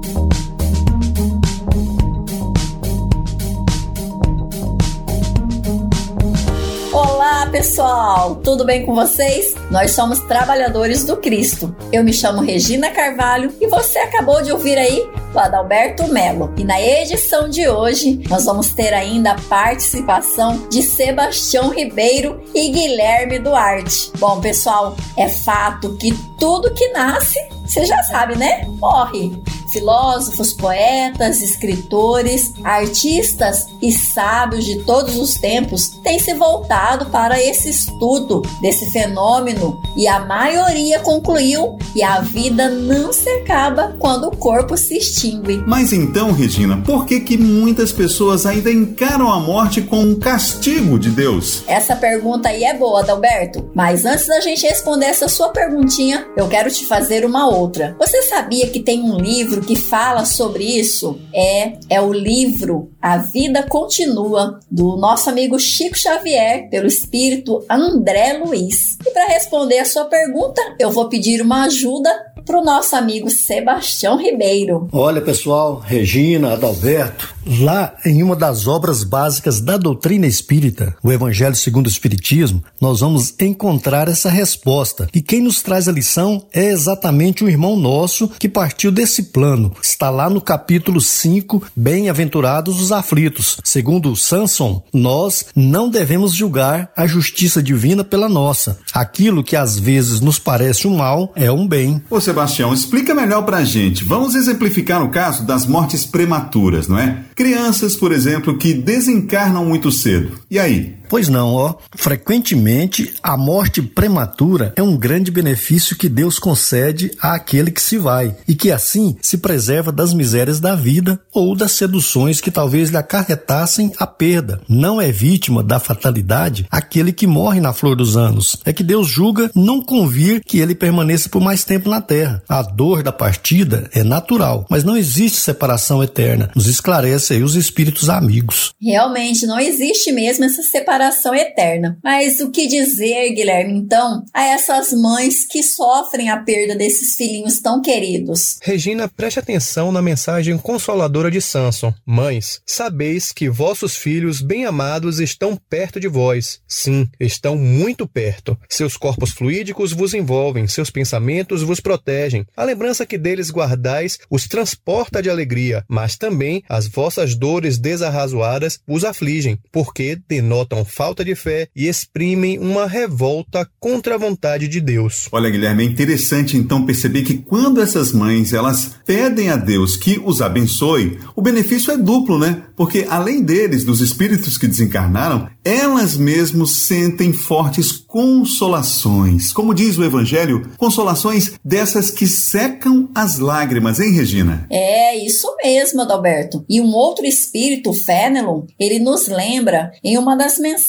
Pessoal, 7.51 8.35
tudo 8.35 8.63
bem 8.63 8.85
com 8.85 8.95
vocês? 8.95 9.53
Nós 9.69 9.91
somos 9.91 10.19
trabalhadores 10.21 11.03
do 11.03 11.17
Cristo. 11.17 11.75
Eu 11.91 12.01
me 12.01 12.13
chamo 12.13 12.41
Regina 12.41 12.89
Carvalho 12.91 13.53
e 13.59 13.67
você 13.67 13.99
acabou 13.99 14.41
de 14.41 14.53
ouvir 14.53 14.77
aí 14.77 15.05
o 15.33 15.37
Adalberto 15.37 16.07
Melo. 16.07 16.53
E 16.57 16.63
na 16.63 16.81
edição 16.81 17.49
de 17.49 17.67
hoje 17.67 18.23
nós 18.29 18.45
vamos 18.45 18.71
ter 18.71 18.93
ainda 18.93 19.31
a 19.31 19.41
participação 19.41 20.65
de 20.69 20.81
Sebastião 20.81 21.69
Ribeiro 21.69 22.41
e 22.55 22.69
Guilherme 22.69 23.37
Duarte. 23.37 24.11
Bom, 24.17 24.39
pessoal, 24.39 24.95
é 25.17 25.27
fato 25.27 25.97
que 25.97 26.13
tudo 26.39 26.73
que 26.73 26.87
nasce, 26.89 27.37
você 27.65 27.85
já 27.85 28.01
sabe, 28.03 28.37
né? 28.37 28.65
Morre 28.79 29.31
filósofos, 29.71 30.53
poetas, 30.53 31.41
escritores, 31.41 32.53
artistas 32.63 33.67
e 33.81 33.91
sábios 33.91 34.65
de 34.65 34.83
todos 34.83 35.17
os 35.17 35.35
tempos 35.35 35.89
têm 36.03 36.19
se 36.19 36.33
voltado 36.33 37.07
para 37.07 37.41
esse 37.41 37.69
estudo 37.69 38.41
desse 38.61 38.91
fenômeno 38.91 39.81
e 39.95 40.07
a 40.07 40.19
maioria 40.19 40.99
concluiu 40.99 41.77
que 41.93 42.03
a 42.03 42.19
vida 42.21 42.69
não 42.69 43.11
se 43.11 43.29
acaba 43.29 43.95
quando 43.99 44.27
o 44.27 44.35
corpo 44.35 44.77
se 44.77 44.97
extingue. 44.97 45.63
Mas 45.67 45.91
então, 45.93 46.31
Regina, 46.31 46.81
por 46.85 47.05
que 47.05 47.19
que 47.19 47.37
muitas 47.37 47.91
pessoas 47.91 48.45
ainda 48.45 48.71
encaram 48.71 49.31
a 49.31 49.39
morte 49.39 49.81
como 49.81 50.01
um 50.01 50.19
castigo 50.19 50.97
de 50.97 51.09
Deus? 51.09 51.63
Essa 51.67 51.95
pergunta 51.95 52.49
aí 52.49 52.63
é 52.63 52.73
boa, 52.73 53.01
Adalberto, 53.01 53.69
mas 53.73 54.05
antes 54.05 54.27
da 54.27 54.39
gente 54.39 54.65
responder 54.65 55.05
essa 55.05 55.27
sua 55.27 55.49
perguntinha, 55.49 56.27
eu 56.35 56.47
quero 56.47 56.69
te 56.71 56.85
fazer 56.85 57.25
uma 57.25 57.47
outra. 57.47 57.95
Você 57.99 58.23
sabia 58.23 58.67
que 58.69 58.79
tem 58.79 59.01
um 59.01 59.17
livro 59.17 59.60
livro 59.61 59.65
que 59.65 59.75
fala 59.75 60.25
sobre 60.25 60.63
isso 60.63 61.19
é, 61.33 61.73
é 61.89 62.01
o 62.01 62.11
livro 62.11 62.91
A 63.01 63.17
Vida 63.17 63.63
Continua, 63.63 64.59
do 64.69 64.97
nosso 64.97 65.29
amigo 65.29 65.57
Chico 65.59 65.97
Xavier, 65.97 66.69
pelo 66.69 66.87
espírito 66.87 67.63
André 67.69 68.33
Luiz. 68.33 68.97
E 69.05 69.11
para 69.11 69.27
responder 69.27 69.79
a 69.79 69.85
sua 69.85 70.05
pergunta, 70.05 70.61
eu 70.79 70.91
vou 70.91 71.07
pedir 71.07 71.41
uma 71.41 71.65
ajuda 71.65 72.09
para 72.45 72.59
o 72.59 72.63
nosso 72.63 72.95
amigo 72.95 73.29
Sebastião 73.29 74.17
Ribeiro. 74.17 74.87
Olha, 74.91 75.21
pessoal, 75.21 75.81
Regina, 75.85 76.53
Adalberto, 76.53 77.33
lá 77.45 77.93
em 78.05 78.21
uma 78.21 78.35
das 78.35 78.67
obras 78.67 79.03
básicas 79.03 79.59
da 79.59 79.77
doutrina 79.77 80.27
espírita, 80.27 80.95
o 81.03 81.11
Evangelho 81.11 81.55
segundo 81.55 81.87
o 81.87 81.89
Espiritismo, 81.89 82.63
nós 82.79 82.99
vamos 82.99 83.33
encontrar 83.39 84.07
essa 84.07 84.29
resposta. 84.29 85.07
E 85.13 85.21
quem 85.21 85.41
nos 85.41 85.61
traz 85.61 85.87
a 85.87 85.91
lição 85.91 86.45
é 86.53 86.65
exatamente 86.65 87.43
um 87.43 87.49
irmão 87.49 87.75
nosso 87.75 88.27
que 88.39 88.49
partiu 88.49 88.91
desse 88.91 89.23
plano. 89.23 89.73
Está 89.81 90.09
lá 90.09 90.29
no 90.29 90.41
capítulo 90.41 91.01
5, 91.01 91.63
Bem-aventurados 91.75 92.81
os 92.81 92.91
aflitos. 92.91 93.57
Segundo 93.63 94.15
Samson, 94.15 94.83
nós 94.93 95.45
não 95.55 95.89
devemos 95.89 96.33
julgar 96.33 96.91
a 96.95 97.05
justiça 97.07 97.61
divina 97.61 98.03
pela 98.03 98.29
nossa. 98.29 98.79
Aquilo 98.93 99.43
que 99.43 99.55
às 99.55 99.77
vezes 99.77 100.21
nos 100.21 100.39
parece 100.39 100.87
um 100.87 100.97
mal 100.97 101.31
é 101.35 101.51
um 101.51 101.67
bem. 101.67 102.01
Sebastião, 102.31 102.73
explica 102.73 103.13
melhor 103.13 103.43
pra 103.43 103.65
gente. 103.65 104.05
Vamos 104.05 104.35
exemplificar 104.35 105.03
o 105.03 105.09
caso 105.09 105.45
das 105.45 105.65
mortes 105.65 106.05
prematuras, 106.05 106.87
não 106.87 106.97
é? 106.97 107.25
Crianças, 107.35 107.97
por 107.97 108.13
exemplo, 108.13 108.57
que 108.57 108.73
desencarnam 108.73 109.65
muito 109.65 109.91
cedo. 109.91 110.39
E 110.49 110.57
aí? 110.57 110.95
Pois 111.11 111.27
não, 111.27 111.55
ó. 111.55 111.75
Frequentemente, 111.93 113.13
a 113.21 113.35
morte 113.35 113.81
prematura 113.81 114.71
é 114.77 114.81
um 114.81 114.95
grande 114.95 115.29
benefício 115.29 115.97
que 115.97 116.07
Deus 116.07 116.39
concede 116.39 117.11
àquele 117.19 117.69
que 117.69 117.81
se 117.81 117.97
vai 117.97 118.33
e 118.47 118.55
que 118.55 118.71
assim 118.71 119.17
se 119.21 119.39
preserva 119.39 119.91
das 119.91 120.13
misérias 120.13 120.61
da 120.61 120.73
vida 120.73 121.19
ou 121.33 121.53
das 121.53 121.73
seduções 121.73 122.39
que 122.39 122.49
talvez 122.49 122.89
lhe 122.89 122.95
acarretassem 122.95 123.91
a 123.97 124.07
perda. 124.07 124.61
Não 124.69 125.01
é 125.01 125.11
vítima 125.11 125.61
da 125.61 125.81
fatalidade 125.81 126.65
aquele 126.71 127.11
que 127.11 127.27
morre 127.27 127.59
na 127.59 127.73
flor 127.73 127.97
dos 127.97 128.15
anos. 128.15 128.55
É 128.63 128.71
que 128.71 128.81
Deus 128.81 129.05
julga 129.05 129.51
não 129.53 129.81
convir 129.81 130.41
que 130.45 130.59
ele 130.59 130.73
permaneça 130.73 131.27
por 131.27 131.41
mais 131.41 131.65
tempo 131.65 131.89
na 131.89 131.99
terra. 131.99 132.41
A 132.47 132.61
dor 132.61 133.03
da 133.03 133.11
partida 133.11 133.89
é 133.91 134.01
natural, 134.01 134.65
mas 134.69 134.85
não 134.85 134.95
existe 134.95 135.41
separação 135.41 136.01
eterna. 136.01 136.49
Nos 136.55 136.67
esclarece 136.67 137.33
aí 137.33 137.43
os 137.43 137.55
espíritos 137.55 138.09
amigos. 138.09 138.71
Realmente 138.81 139.45
não 139.45 139.59
existe 139.59 140.09
mesmo 140.13 140.45
essa 140.45 140.63
separação 140.63 141.00
separação 141.01 141.33
eterna. 141.33 141.97
Mas 142.03 142.39
o 142.39 142.51
que 142.51 142.67
dizer, 142.67 143.31
Guilherme, 143.33 143.73
então, 143.73 144.23
a 144.33 144.43
essas 144.43 144.93
mães 144.93 145.45
que 145.45 145.63
sofrem 145.63 146.29
a 146.29 146.37
perda 146.37 146.75
desses 146.75 147.15
filhinhos 147.15 147.59
tão 147.59 147.81
queridos? 147.81 148.59
Regina, 148.61 149.07
preste 149.07 149.39
atenção 149.39 149.91
na 149.91 150.01
mensagem 150.01 150.57
consoladora 150.57 151.31
de 151.31 151.41
Samson. 151.41 151.93
Mães, 152.05 152.61
sabeis 152.65 153.31
que 153.31 153.49
vossos 153.49 153.95
filhos 153.95 154.41
bem-amados 154.41 155.19
estão 155.19 155.57
perto 155.69 155.99
de 155.99 156.07
vós. 156.07 156.59
Sim, 156.67 157.07
estão 157.19 157.55
muito 157.55 158.07
perto. 158.07 158.57
Seus 158.69 158.95
corpos 158.95 159.31
fluídicos 159.31 159.91
vos 159.93 160.13
envolvem, 160.13 160.67
seus 160.67 160.91
pensamentos 160.91 161.63
vos 161.63 161.79
protegem. 161.79 162.45
A 162.55 162.63
lembrança 162.63 163.05
que 163.05 163.17
deles 163.17 163.49
guardais 163.49 164.19
os 164.29 164.47
transporta 164.47 165.21
de 165.21 165.29
alegria, 165.29 165.83
mas 165.87 166.17
também 166.17 166.61
as 166.69 166.87
vossas 166.87 167.35
dores 167.35 167.77
desarrazoadas 167.77 168.79
os 168.87 169.03
afligem, 169.03 169.57
porque 169.71 170.17
denotam 170.27 170.85
falta 170.91 171.23
de 171.25 171.33
fé 171.33 171.67
e 171.75 171.87
exprimem 171.87 172.59
uma 172.59 172.85
revolta 172.85 173.67
contra 173.79 174.15
a 174.15 174.17
vontade 174.17 174.67
de 174.67 174.81
Deus. 174.81 175.27
Olha, 175.31 175.49
Guilherme, 175.49 175.83
é 175.83 175.87
interessante 175.87 176.57
então 176.57 176.85
perceber 176.85 177.23
que 177.23 177.37
quando 177.37 177.81
essas 177.81 178.11
mães 178.11 178.53
elas 178.53 178.91
pedem 179.05 179.49
a 179.49 179.55
Deus 179.55 179.95
que 179.95 180.21
os 180.23 180.41
abençoe, 180.41 181.17
o 181.35 181.41
benefício 181.41 181.91
é 181.91 181.97
duplo, 181.97 182.37
né? 182.37 182.63
Porque 182.75 183.05
além 183.09 183.41
deles, 183.41 183.83
dos 183.83 184.01
espíritos 184.01 184.57
que 184.57 184.67
desencarnaram, 184.67 185.49
elas 185.63 186.17
mesmas 186.17 186.71
sentem 186.71 187.31
fortes 187.31 187.91
consolações. 187.91 189.53
Como 189.53 189.73
diz 189.73 189.97
o 189.97 190.03
Evangelho, 190.03 190.69
consolações 190.77 191.53
dessas 191.63 192.09
que 192.09 192.27
secam 192.27 193.09
as 193.15 193.39
lágrimas, 193.39 193.99
hein, 193.99 194.11
Regina? 194.11 194.65
É, 194.69 195.15
isso 195.17 195.47
mesmo, 195.63 196.01
Adalberto. 196.01 196.65
E 196.67 196.81
um 196.81 196.93
outro 196.93 197.25
espírito, 197.25 197.93
Fénelon, 197.93 198.63
ele 198.79 198.99
nos 198.99 199.27
lembra 199.27 199.91
em 200.03 200.17
uma 200.17 200.35
das 200.35 200.57
mensagens 200.57 200.80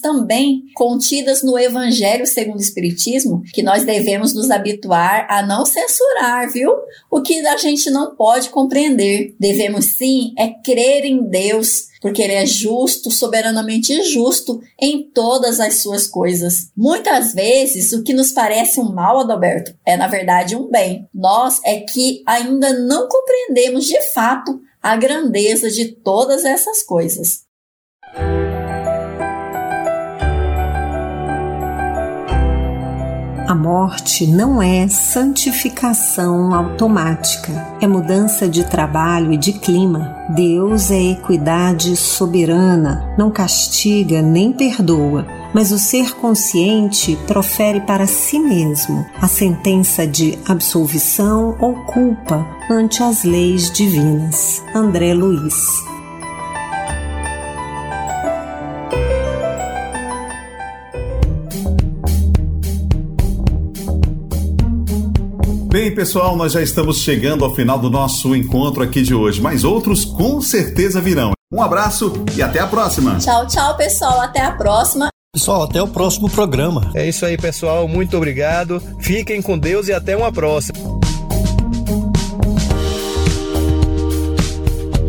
também 0.00 0.64
contidas 0.74 1.42
no 1.42 1.58
Evangelho 1.58 2.26
segundo 2.26 2.58
o 2.58 2.62
Espiritismo, 2.62 3.42
que 3.52 3.62
nós 3.62 3.84
devemos 3.84 4.34
nos 4.34 4.50
habituar 4.50 5.26
a 5.28 5.42
não 5.42 5.64
censurar, 5.64 6.50
viu? 6.50 6.72
O 7.10 7.22
que 7.22 7.46
a 7.46 7.56
gente 7.56 7.90
não 7.90 8.14
pode 8.14 8.50
compreender. 8.50 9.34
Devemos 9.38 9.86
sim 9.86 10.34
é 10.36 10.48
crer 10.48 11.04
em 11.04 11.22
Deus, 11.22 11.88
porque 12.00 12.22
ele 12.22 12.34
é 12.34 12.46
justo, 12.46 13.10
soberanamente 13.10 14.02
justo 14.02 14.60
em 14.80 15.02
todas 15.02 15.60
as 15.60 15.76
suas 15.76 16.06
coisas. 16.06 16.70
Muitas 16.76 17.32
vezes, 17.32 17.92
o 17.92 18.02
que 18.02 18.12
nos 18.12 18.32
parece 18.32 18.80
um 18.80 18.92
mal, 18.92 19.20
Adalberto, 19.20 19.74
é 19.86 19.96
na 19.96 20.06
verdade 20.06 20.56
um 20.56 20.68
bem. 20.70 21.08
Nós 21.14 21.60
é 21.64 21.80
que 21.80 22.22
ainda 22.26 22.72
não 22.72 23.08
compreendemos 23.08 23.86
de 23.86 24.00
fato 24.12 24.60
a 24.82 24.96
grandeza 24.96 25.70
de 25.70 25.86
todas 25.86 26.44
essas 26.44 26.82
coisas. 26.82 27.43
A 33.54 33.56
morte 33.56 34.26
não 34.26 34.60
é 34.60 34.88
santificação 34.88 36.52
automática, 36.52 37.76
é 37.80 37.86
mudança 37.86 38.48
de 38.48 38.64
trabalho 38.64 39.32
e 39.32 39.36
de 39.36 39.52
clima. 39.52 40.12
Deus 40.30 40.90
é 40.90 41.00
equidade 41.12 41.94
soberana, 41.94 43.14
não 43.16 43.30
castiga 43.30 44.20
nem 44.20 44.52
perdoa. 44.52 45.24
mas 45.54 45.70
o 45.70 45.78
ser 45.78 46.16
consciente 46.16 47.16
profere 47.28 47.80
para 47.82 48.08
si 48.08 48.40
mesmo 48.40 49.06
a 49.22 49.28
sentença 49.28 50.04
de 50.04 50.36
absolvição 50.48 51.56
ou 51.60 51.74
culpa 51.84 52.44
ante 52.68 53.04
as 53.04 53.22
leis 53.22 53.70
divinas. 53.70 54.64
André 54.74 55.14
Luiz 55.14 55.93
Bem, 65.74 65.92
pessoal, 65.92 66.36
nós 66.36 66.52
já 66.52 66.62
estamos 66.62 66.98
chegando 66.98 67.44
ao 67.44 67.52
final 67.52 67.76
do 67.76 67.90
nosso 67.90 68.32
encontro 68.36 68.80
aqui 68.80 69.02
de 69.02 69.12
hoje, 69.12 69.40
mas 69.40 69.64
outros 69.64 70.04
com 70.04 70.40
certeza 70.40 71.00
virão. 71.00 71.32
Um 71.52 71.60
abraço 71.60 72.12
e 72.36 72.40
até 72.40 72.60
a 72.60 72.66
próxima. 72.68 73.18
Tchau, 73.18 73.44
tchau, 73.48 73.76
pessoal. 73.76 74.20
Até 74.20 74.40
a 74.40 74.52
próxima. 74.52 75.08
Pessoal, 75.34 75.64
até 75.64 75.82
o 75.82 75.88
próximo 75.88 76.30
programa. 76.30 76.92
É 76.94 77.08
isso 77.08 77.26
aí, 77.26 77.36
pessoal. 77.36 77.88
Muito 77.88 78.16
obrigado. 78.16 78.80
Fiquem 79.00 79.42
com 79.42 79.58
Deus 79.58 79.88
e 79.88 79.92
até 79.92 80.16
uma 80.16 80.30
próxima. 80.30 80.78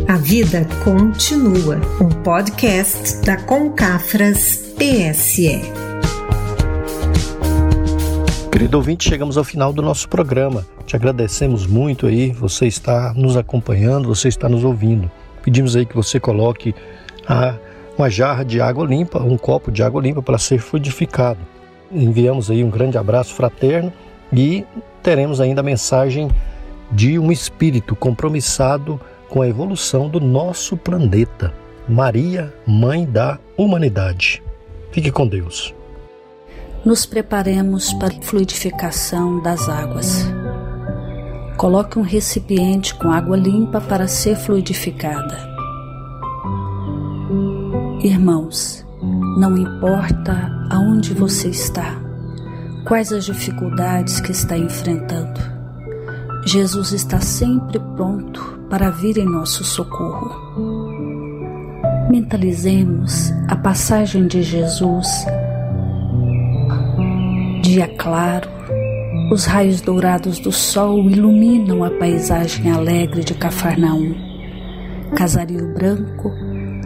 A 0.08 0.16
vida 0.16 0.66
continua. 0.82 1.80
Um 2.00 2.08
podcast 2.24 3.24
da 3.24 3.36
Concafras 3.36 4.56
PSE. 4.76 5.85
Querido 8.56 8.78
ouvinte, 8.78 9.06
chegamos 9.06 9.36
ao 9.36 9.44
final 9.44 9.70
do 9.70 9.82
nosso 9.82 10.08
programa. 10.08 10.66
Te 10.86 10.96
agradecemos 10.96 11.66
muito 11.66 12.06
aí, 12.06 12.32
você 12.32 12.66
está 12.66 13.12
nos 13.12 13.36
acompanhando, 13.36 14.08
você 14.08 14.28
está 14.28 14.48
nos 14.48 14.64
ouvindo. 14.64 15.10
Pedimos 15.42 15.76
aí 15.76 15.84
que 15.84 15.94
você 15.94 16.18
coloque 16.18 16.74
a, 17.28 17.54
uma 17.98 18.08
jarra 18.08 18.46
de 18.46 18.58
água 18.58 18.86
limpa, 18.86 19.22
um 19.22 19.36
copo 19.36 19.70
de 19.70 19.82
água 19.82 20.00
limpa 20.00 20.22
para 20.22 20.38
ser 20.38 20.58
fluidificado. 20.58 21.38
Enviamos 21.92 22.50
aí 22.50 22.64
um 22.64 22.70
grande 22.70 22.96
abraço 22.96 23.34
fraterno 23.34 23.92
e 24.32 24.64
teremos 25.02 25.38
ainda 25.38 25.60
a 25.60 25.62
mensagem 25.62 26.30
de 26.90 27.18
um 27.18 27.30
espírito 27.30 27.94
compromissado 27.94 28.98
com 29.28 29.42
a 29.42 29.48
evolução 29.48 30.08
do 30.08 30.18
nosso 30.18 30.78
planeta. 30.78 31.52
Maria, 31.86 32.54
Mãe 32.66 33.04
da 33.04 33.38
Humanidade. 33.54 34.42
Fique 34.92 35.12
com 35.12 35.26
Deus 35.26 35.75
nos 36.86 37.04
preparemos 37.04 37.92
para 37.94 38.16
a 38.16 38.22
fluidificação 38.22 39.42
das 39.42 39.68
águas. 39.68 40.24
Coloque 41.56 41.98
um 41.98 42.02
recipiente 42.02 42.94
com 42.94 43.10
água 43.10 43.36
limpa 43.36 43.80
para 43.80 44.06
ser 44.06 44.36
fluidificada. 44.36 45.36
Irmãos, 48.00 48.86
não 49.36 49.58
importa 49.58 50.48
aonde 50.70 51.12
você 51.12 51.48
está, 51.48 52.00
quais 52.86 53.12
as 53.12 53.24
dificuldades 53.24 54.20
que 54.20 54.30
está 54.30 54.56
enfrentando, 54.56 55.40
Jesus 56.44 56.92
está 56.92 57.20
sempre 57.20 57.80
pronto 57.96 58.60
para 58.70 58.90
vir 58.90 59.18
em 59.18 59.26
nosso 59.26 59.64
socorro. 59.64 60.30
Mentalizemos 62.08 63.32
a 63.48 63.56
passagem 63.56 64.28
de 64.28 64.40
Jesus 64.44 65.08
Dia 67.66 67.88
claro, 67.88 68.48
os 69.32 69.44
raios 69.44 69.80
dourados 69.80 70.38
do 70.38 70.52
sol 70.52 71.10
iluminam 71.10 71.82
a 71.82 71.90
paisagem 71.90 72.70
alegre 72.70 73.24
de 73.24 73.34
Cafarnaum. 73.34 74.14
Casario 75.16 75.74
branco, 75.74 76.30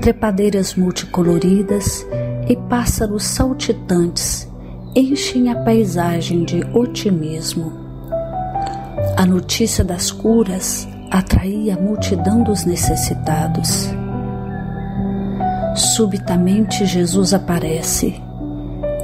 trepadeiras 0.00 0.74
multicoloridas 0.74 2.06
e 2.48 2.56
pássaros 2.56 3.24
saltitantes 3.24 4.50
enchem 4.96 5.50
a 5.50 5.56
paisagem 5.56 6.46
de 6.46 6.64
otimismo. 6.72 7.74
A 9.18 9.26
notícia 9.26 9.84
das 9.84 10.10
curas 10.10 10.88
atraía 11.10 11.74
a 11.74 11.78
multidão 11.78 12.42
dos 12.42 12.64
necessitados. 12.64 13.90
Subitamente 15.94 16.86
Jesus 16.86 17.34
aparece 17.34 18.18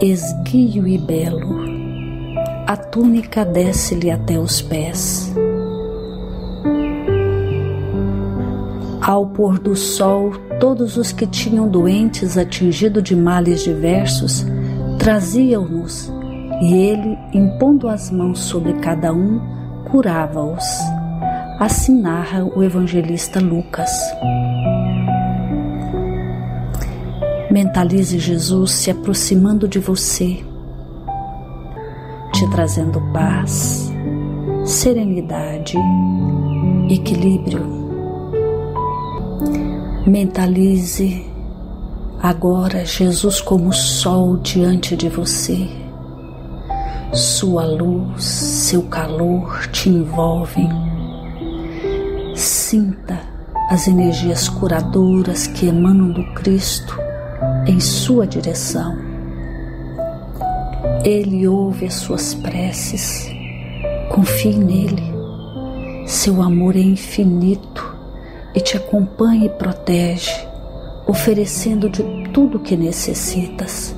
esguio 0.00 0.86
e 0.86 0.98
belo. 0.98 1.75
A 2.66 2.76
túnica 2.76 3.44
desce-lhe 3.44 4.10
até 4.10 4.38
os 4.38 4.60
pés. 4.60 5.32
Ao 9.00 9.24
pôr 9.26 9.56
do 9.60 9.76
sol, 9.76 10.32
todos 10.58 10.96
os 10.96 11.12
que 11.12 11.28
tinham 11.28 11.68
doentes 11.68 12.36
atingido 12.36 13.00
de 13.00 13.14
males 13.14 13.62
diversos 13.62 14.44
traziam-nos, 14.98 16.12
e 16.60 16.74
ele, 16.74 17.16
impondo 17.32 17.88
as 17.88 18.10
mãos 18.10 18.40
sobre 18.40 18.72
cada 18.80 19.12
um, 19.12 19.40
curava-os. 19.88 20.64
Assim 21.60 22.00
narra 22.00 22.44
o 22.44 22.64
evangelista 22.64 23.38
Lucas. 23.38 23.90
Mentalize 27.48 28.18
Jesus 28.18 28.72
se 28.72 28.90
aproximando 28.90 29.68
de 29.68 29.78
você, 29.78 30.44
te 32.46 32.50
trazendo 32.50 33.00
paz, 33.12 33.92
serenidade, 34.64 35.76
equilíbrio. 36.88 37.66
Mentalize 40.06 41.26
agora 42.22 42.84
Jesus 42.84 43.40
como 43.40 43.72
sol 43.72 44.36
diante 44.38 44.96
de 44.96 45.08
você. 45.08 45.68
Sua 47.12 47.64
luz, 47.64 48.24
seu 48.24 48.82
calor 48.84 49.66
te 49.68 49.88
envolvem. 49.88 50.68
Sinta 52.34 53.18
as 53.70 53.88
energias 53.88 54.48
curadoras 54.48 55.46
que 55.46 55.66
emanam 55.66 56.12
do 56.12 56.22
Cristo 56.34 56.96
em 57.66 57.80
sua 57.80 58.26
direção. 58.26 59.05
Ele 61.06 61.46
ouve 61.46 61.86
as 61.86 61.94
suas 61.94 62.34
preces. 62.34 63.30
Confie 64.08 64.56
nele. 64.56 65.04
Seu 66.04 66.42
amor 66.42 66.74
é 66.74 66.80
infinito 66.80 67.96
e 68.52 68.60
te 68.60 68.76
acompanha 68.76 69.46
e 69.46 69.50
protege, 69.50 70.32
oferecendo 71.06 71.88
de 71.88 72.02
tudo 72.32 72.58
o 72.58 72.60
que 72.60 72.76
necessitas. 72.76 73.94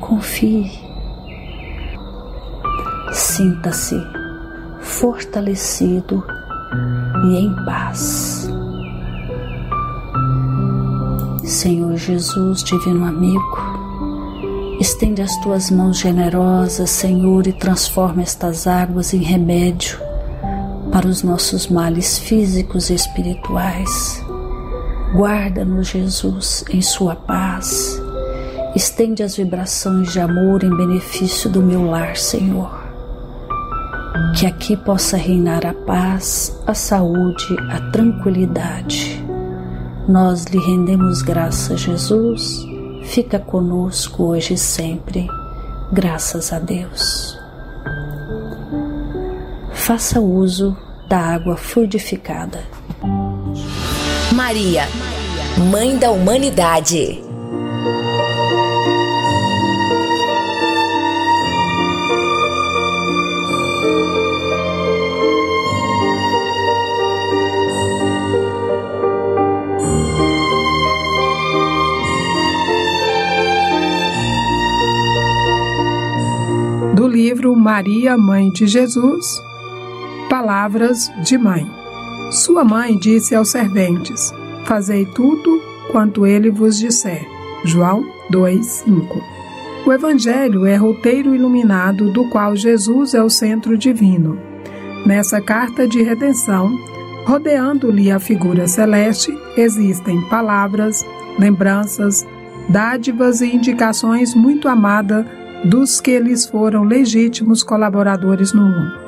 Confie. 0.00 0.70
Sinta-se 3.12 4.00
fortalecido 4.78 6.24
e 7.24 7.36
em 7.36 7.64
paz. 7.64 8.48
Senhor 11.42 11.96
Jesus, 11.96 12.62
Divino 12.62 13.04
Amigo, 13.04 13.65
estende 14.80 15.22
as 15.22 15.36
tuas 15.38 15.70
mãos 15.70 15.98
generosas, 15.98 16.90
Senhor, 16.90 17.46
e 17.46 17.52
transforma 17.52 18.22
estas 18.22 18.66
águas 18.66 19.14
em 19.14 19.22
remédio 19.22 19.98
para 20.92 21.06
os 21.06 21.22
nossos 21.22 21.68
males 21.68 22.18
físicos 22.18 22.90
e 22.90 22.94
espirituais. 22.94 24.24
Guarda-nos, 25.14 25.88
Jesus, 25.88 26.64
em 26.70 26.82
Sua 26.82 27.14
paz. 27.14 28.00
Estende 28.74 29.22
as 29.22 29.36
vibrações 29.36 30.12
de 30.12 30.20
amor 30.20 30.62
em 30.62 30.76
benefício 30.76 31.48
do 31.48 31.62
meu 31.62 31.86
lar, 31.86 32.16
Senhor. 32.16 32.84
Que 34.38 34.46
aqui 34.46 34.76
possa 34.76 35.16
reinar 35.16 35.64
a 35.64 35.72
paz, 35.72 36.58
a 36.66 36.74
saúde, 36.74 37.56
a 37.70 37.80
tranquilidade 37.90 39.26
nós 40.08 40.44
lhe 40.44 40.58
rendemos 40.58 41.20
graças, 41.20 41.80
Jesus. 41.80 42.75
Fica 43.06 43.38
conosco 43.38 44.24
hoje 44.24 44.54
e 44.54 44.58
sempre. 44.58 45.26
Graças 45.92 46.52
a 46.52 46.58
Deus. 46.58 47.38
Faça 49.72 50.20
uso 50.20 50.76
da 51.08 51.18
água 51.18 51.56
fluidificada. 51.56 52.62
Maria, 54.34 54.84
Mãe 55.70 55.96
da 55.96 56.10
Humanidade. 56.10 57.25
Livro 77.16 77.56
Maria, 77.56 78.14
Mãe 78.14 78.50
de 78.50 78.66
Jesus, 78.66 79.42
Palavras 80.28 81.10
de 81.24 81.38
Mãe. 81.38 81.66
Sua 82.30 82.62
mãe 82.62 82.94
disse 82.98 83.34
aos 83.34 83.48
serventes: 83.48 84.34
Fazei 84.66 85.06
tudo 85.06 85.58
quanto 85.90 86.26
ele 86.26 86.50
vos 86.50 86.78
disser. 86.78 87.26
João 87.64 88.04
2:5. 88.30 89.18
O 89.86 89.92
Evangelho 89.94 90.66
é 90.66 90.76
roteiro 90.76 91.34
iluminado 91.34 92.12
do 92.12 92.28
qual 92.28 92.54
Jesus 92.54 93.14
é 93.14 93.22
o 93.22 93.30
centro 93.30 93.78
divino. 93.78 94.38
Nessa 95.06 95.40
carta 95.40 95.88
de 95.88 96.02
redenção, 96.02 96.70
rodeando-lhe 97.24 98.10
a 98.10 98.18
figura 98.20 98.68
celeste, 98.68 99.32
existem 99.56 100.20
palavras, 100.28 101.02
lembranças, 101.38 102.26
dádivas 102.68 103.40
e 103.40 103.56
indicações 103.56 104.34
muito 104.34 104.68
amadas 104.68 105.24
dos 105.68 106.00
que 106.00 106.18
lhes 106.18 106.46
foram 106.46 106.84
legítimos 106.84 107.62
colaboradores 107.62 108.52
no 108.52 108.62
mundo. 108.62 109.06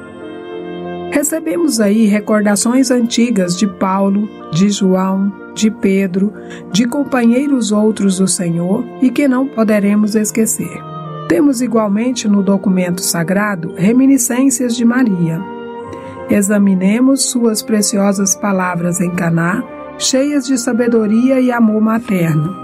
Recebemos 1.11 1.81
aí 1.81 2.07
recordações 2.07 2.90
antigas 2.90 3.57
de 3.57 3.66
Paulo, 3.66 4.29
de 4.53 4.68
João, 4.68 5.33
de 5.55 5.71
Pedro, 5.71 6.33
de 6.73 6.87
companheiros 6.87 7.73
outros 7.73 8.18
do 8.18 8.29
Senhor 8.29 8.85
e 9.01 9.11
que 9.11 9.27
não 9.27 9.47
poderemos 9.47 10.14
esquecer. 10.14 10.83
Temos 11.29 11.61
igualmente 11.61 12.29
no 12.29 12.42
documento 12.42 13.03
sagrado 13.03 13.75
reminiscências 13.77 14.77
de 14.77 14.85
Maria. 14.85 15.40
Examinemos 16.29 17.25
suas 17.25 17.62
preciosas 17.62 18.35
palavras 18.35 19.01
em 19.01 19.11
Caná, 19.11 19.62
cheias 19.99 20.47
de 20.47 20.59
sabedoria 20.59 21.40
e 21.40 21.51
amor 21.51 21.81
materno. 21.81 22.55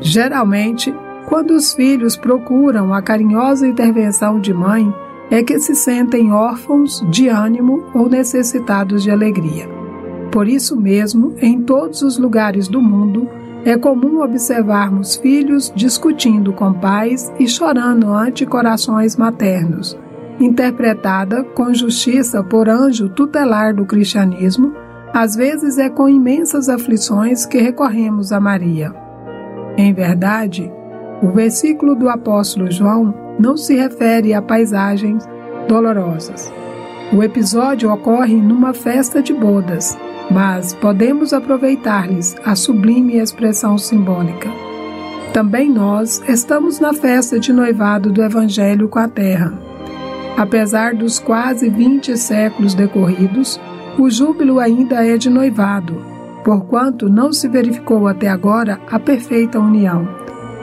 Geralmente, 0.00 0.94
quando 1.30 1.52
os 1.52 1.72
filhos 1.72 2.16
procuram 2.16 2.92
a 2.92 3.00
carinhosa 3.00 3.64
intervenção 3.64 4.40
de 4.40 4.52
mãe, 4.52 4.92
é 5.30 5.44
que 5.44 5.60
se 5.60 5.76
sentem 5.76 6.32
órfãos 6.32 7.06
de 7.08 7.28
ânimo 7.28 7.84
ou 7.94 8.08
necessitados 8.08 9.04
de 9.04 9.12
alegria. 9.12 9.68
Por 10.32 10.48
isso 10.48 10.76
mesmo, 10.76 11.36
em 11.38 11.62
todos 11.62 12.02
os 12.02 12.18
lugares 12.18 12.66
do 12.66 12.82
mundo, 12.82 13.28
é 13.64 13.76
comum 13.76 14.20
observarmos 14.20 15.14
filhos 15.14 15.72
discutindo 15.72 16.52
com 16.52 16.72
pais 16.72 17.32
e 17.38 17.46
chorando 17.46 18.12
ante 18.12 18.44
corações 18.44 19.16
maternos, 19.16 19.96
interpretada 20.40 21.44
com 21.44 21.72
justiça 21.72 22.42
por 22.42 22.68
anjo 22.68 23.08
tutelar 23.08 23.72
do 23.72 23.86
cristianismo, 23.86 24.72
às 25.14 25.36
vezes 25.36 25.78
é 25.78 25.88
com 25.88 26.08
imensas 26.08 26.68
aflições 26.68 27.46
que 27.46 27.58
recorremos 27.58 28.32
a 28.32 28.40
Maria. 28.40 28.92
Em 29.76 29.92
verdade, 29.92 30.72
o 31.22 31.28
versículo 31.28 31.94
do 31.94 32.08
apóstolo 32.08 32.70
João 32.70 33.14
não 33.38 33.56
se 33.56 33.74
refere 33.76 34.32
a 34.32 34.40
paisagens 34.40 35.28
dolorosas. 35.68 36.52
O 37.12 37.22
episódio 37.22 37.92
ocorre 37.92 38.36
numa 38.36 38.72
festa 38.72 39.22
de 39.22 39.32
bodas, 39.32 39.98
mas 40.30 40.72
podemos 40.72 41.32
aproveitar-lhes 41.32 42.36
a 42.44 42.54
sublime 42.54 43.18
expressão 43.18 43.76
simbólica. 43.76 44.48
Também 45.32 45.68
nós 45.68 46.22
estamos 46.28 46.80
na 46.80 46.92
festa 46.92 47.38
de 47.38 47.52
noivado 47.52 48.10
do 48.10 48.22
Evangelho 48.22 48.88
com 48.88 48.98
a 48.98 49.08
Terra. 49.08 49.52
Apesar 50.36 50.94
dos 50.94 51.18
quase 51.18 51.68
20 51.68 52.16
séculos 52.16 52.74
decorridos, 52.74 53.60
o 53.98 54.08
júbilo 54.08 54.58
ainda 54.58 55.06
é 55.06 55.18
de 55.18 55.28
noivado, 55.28 56.02
porquanto 56.44 57.08
não 57.08 57.32
se 57.32 57.48
verificou 57.48 58.06
até 58.06 58.28
agora 58.28 58.80
a 58.90 58.98
perfeita 58.98 59.58
união 59.58 60.19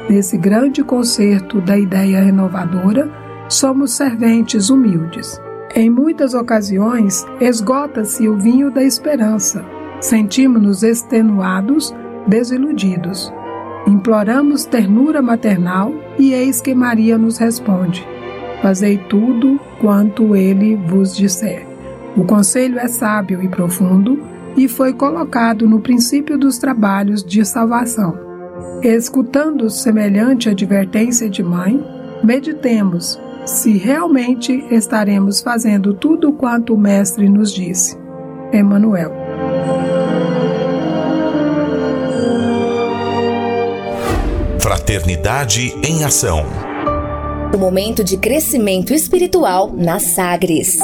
Nesse 0.10 0.38
grande 0.38 0.84
concerto 0.84 1.60
da 1.60 1.78
ideia 1.78 2.22
renovadora, 2.22 3.12
somos 3.50 3.92
serventes 3.92 4.70
humildes. 4.70 5.40
Em 5.76 5.90
muitas 5.90 6.34
ocasiões, 6.34 7.26
esgota-se 7.42 8.28
o 8.28 8.38
vinho 8.38 8.72
da 8.72 8.82
esperança. 8.82 9.66
Sentimos-nos 10.00 10.82
extenuados, 10.82 11.94
desiludidos. 12.26 13.34
Imploramos 13.86 14.64
ternura 14.64 15.22
maternal 15.22 15.94
e 16.18 16.34
eis 16.34 16.62
que 16.62 16.74
Maria 16.74 17.18
nos 17.18 17.38
responde: 17.38 18.08
Fazei 18.62 18.98
tudo 18.98 19.60
quanto 19.82 20.36
ele 20.36 20.76
vos 20.76 21.16
disser. 21.16 21.68
O 22.16 22.24
conselho 22.24 22.80
é 22.80 22.88
sábio 22.88 23.44
e 23.44 23.48
profundo 23.50 24.18
e 24.56 24.68
foi 24.68 24.94
colocado 24.94 25.68
no 25.68 25.82
princípio 25.82 26.38
dos 26.38 26.58
trabalhos 26.58 27.24
de 27.24 27.46
salvação. 27.46 28.27
Escutando 28.84 29.70
semelhante 29.70 30.50
advertência 30.50 31.28
de 31.30 31.42
mãe, 31.42 31.84
meditemos 32.24 33.20
se 33.46 33.78
realmente 33.78 34.64
estaremos 34.70 35.42
fazendo 35.42 35.94
tudo 35.94 36.34
quanto 36.34 36.76
o 36.76 36.78
Mestre 36.78 37.28
nos 37.28 37.52
disse. 37.52 37.98
Emmanuel. 38.54 39.12
Fraternidade 44.60 45.74
em 45.84 46.04
Ação. 46.04 46.46
O 47.54 47.58
momento 47.58 48.04
de 48.04 48.18
crescimento 48.18 48.94
espiritual 48.94 49.74
na 49.76 50.00
Sagres. 50.00 50.78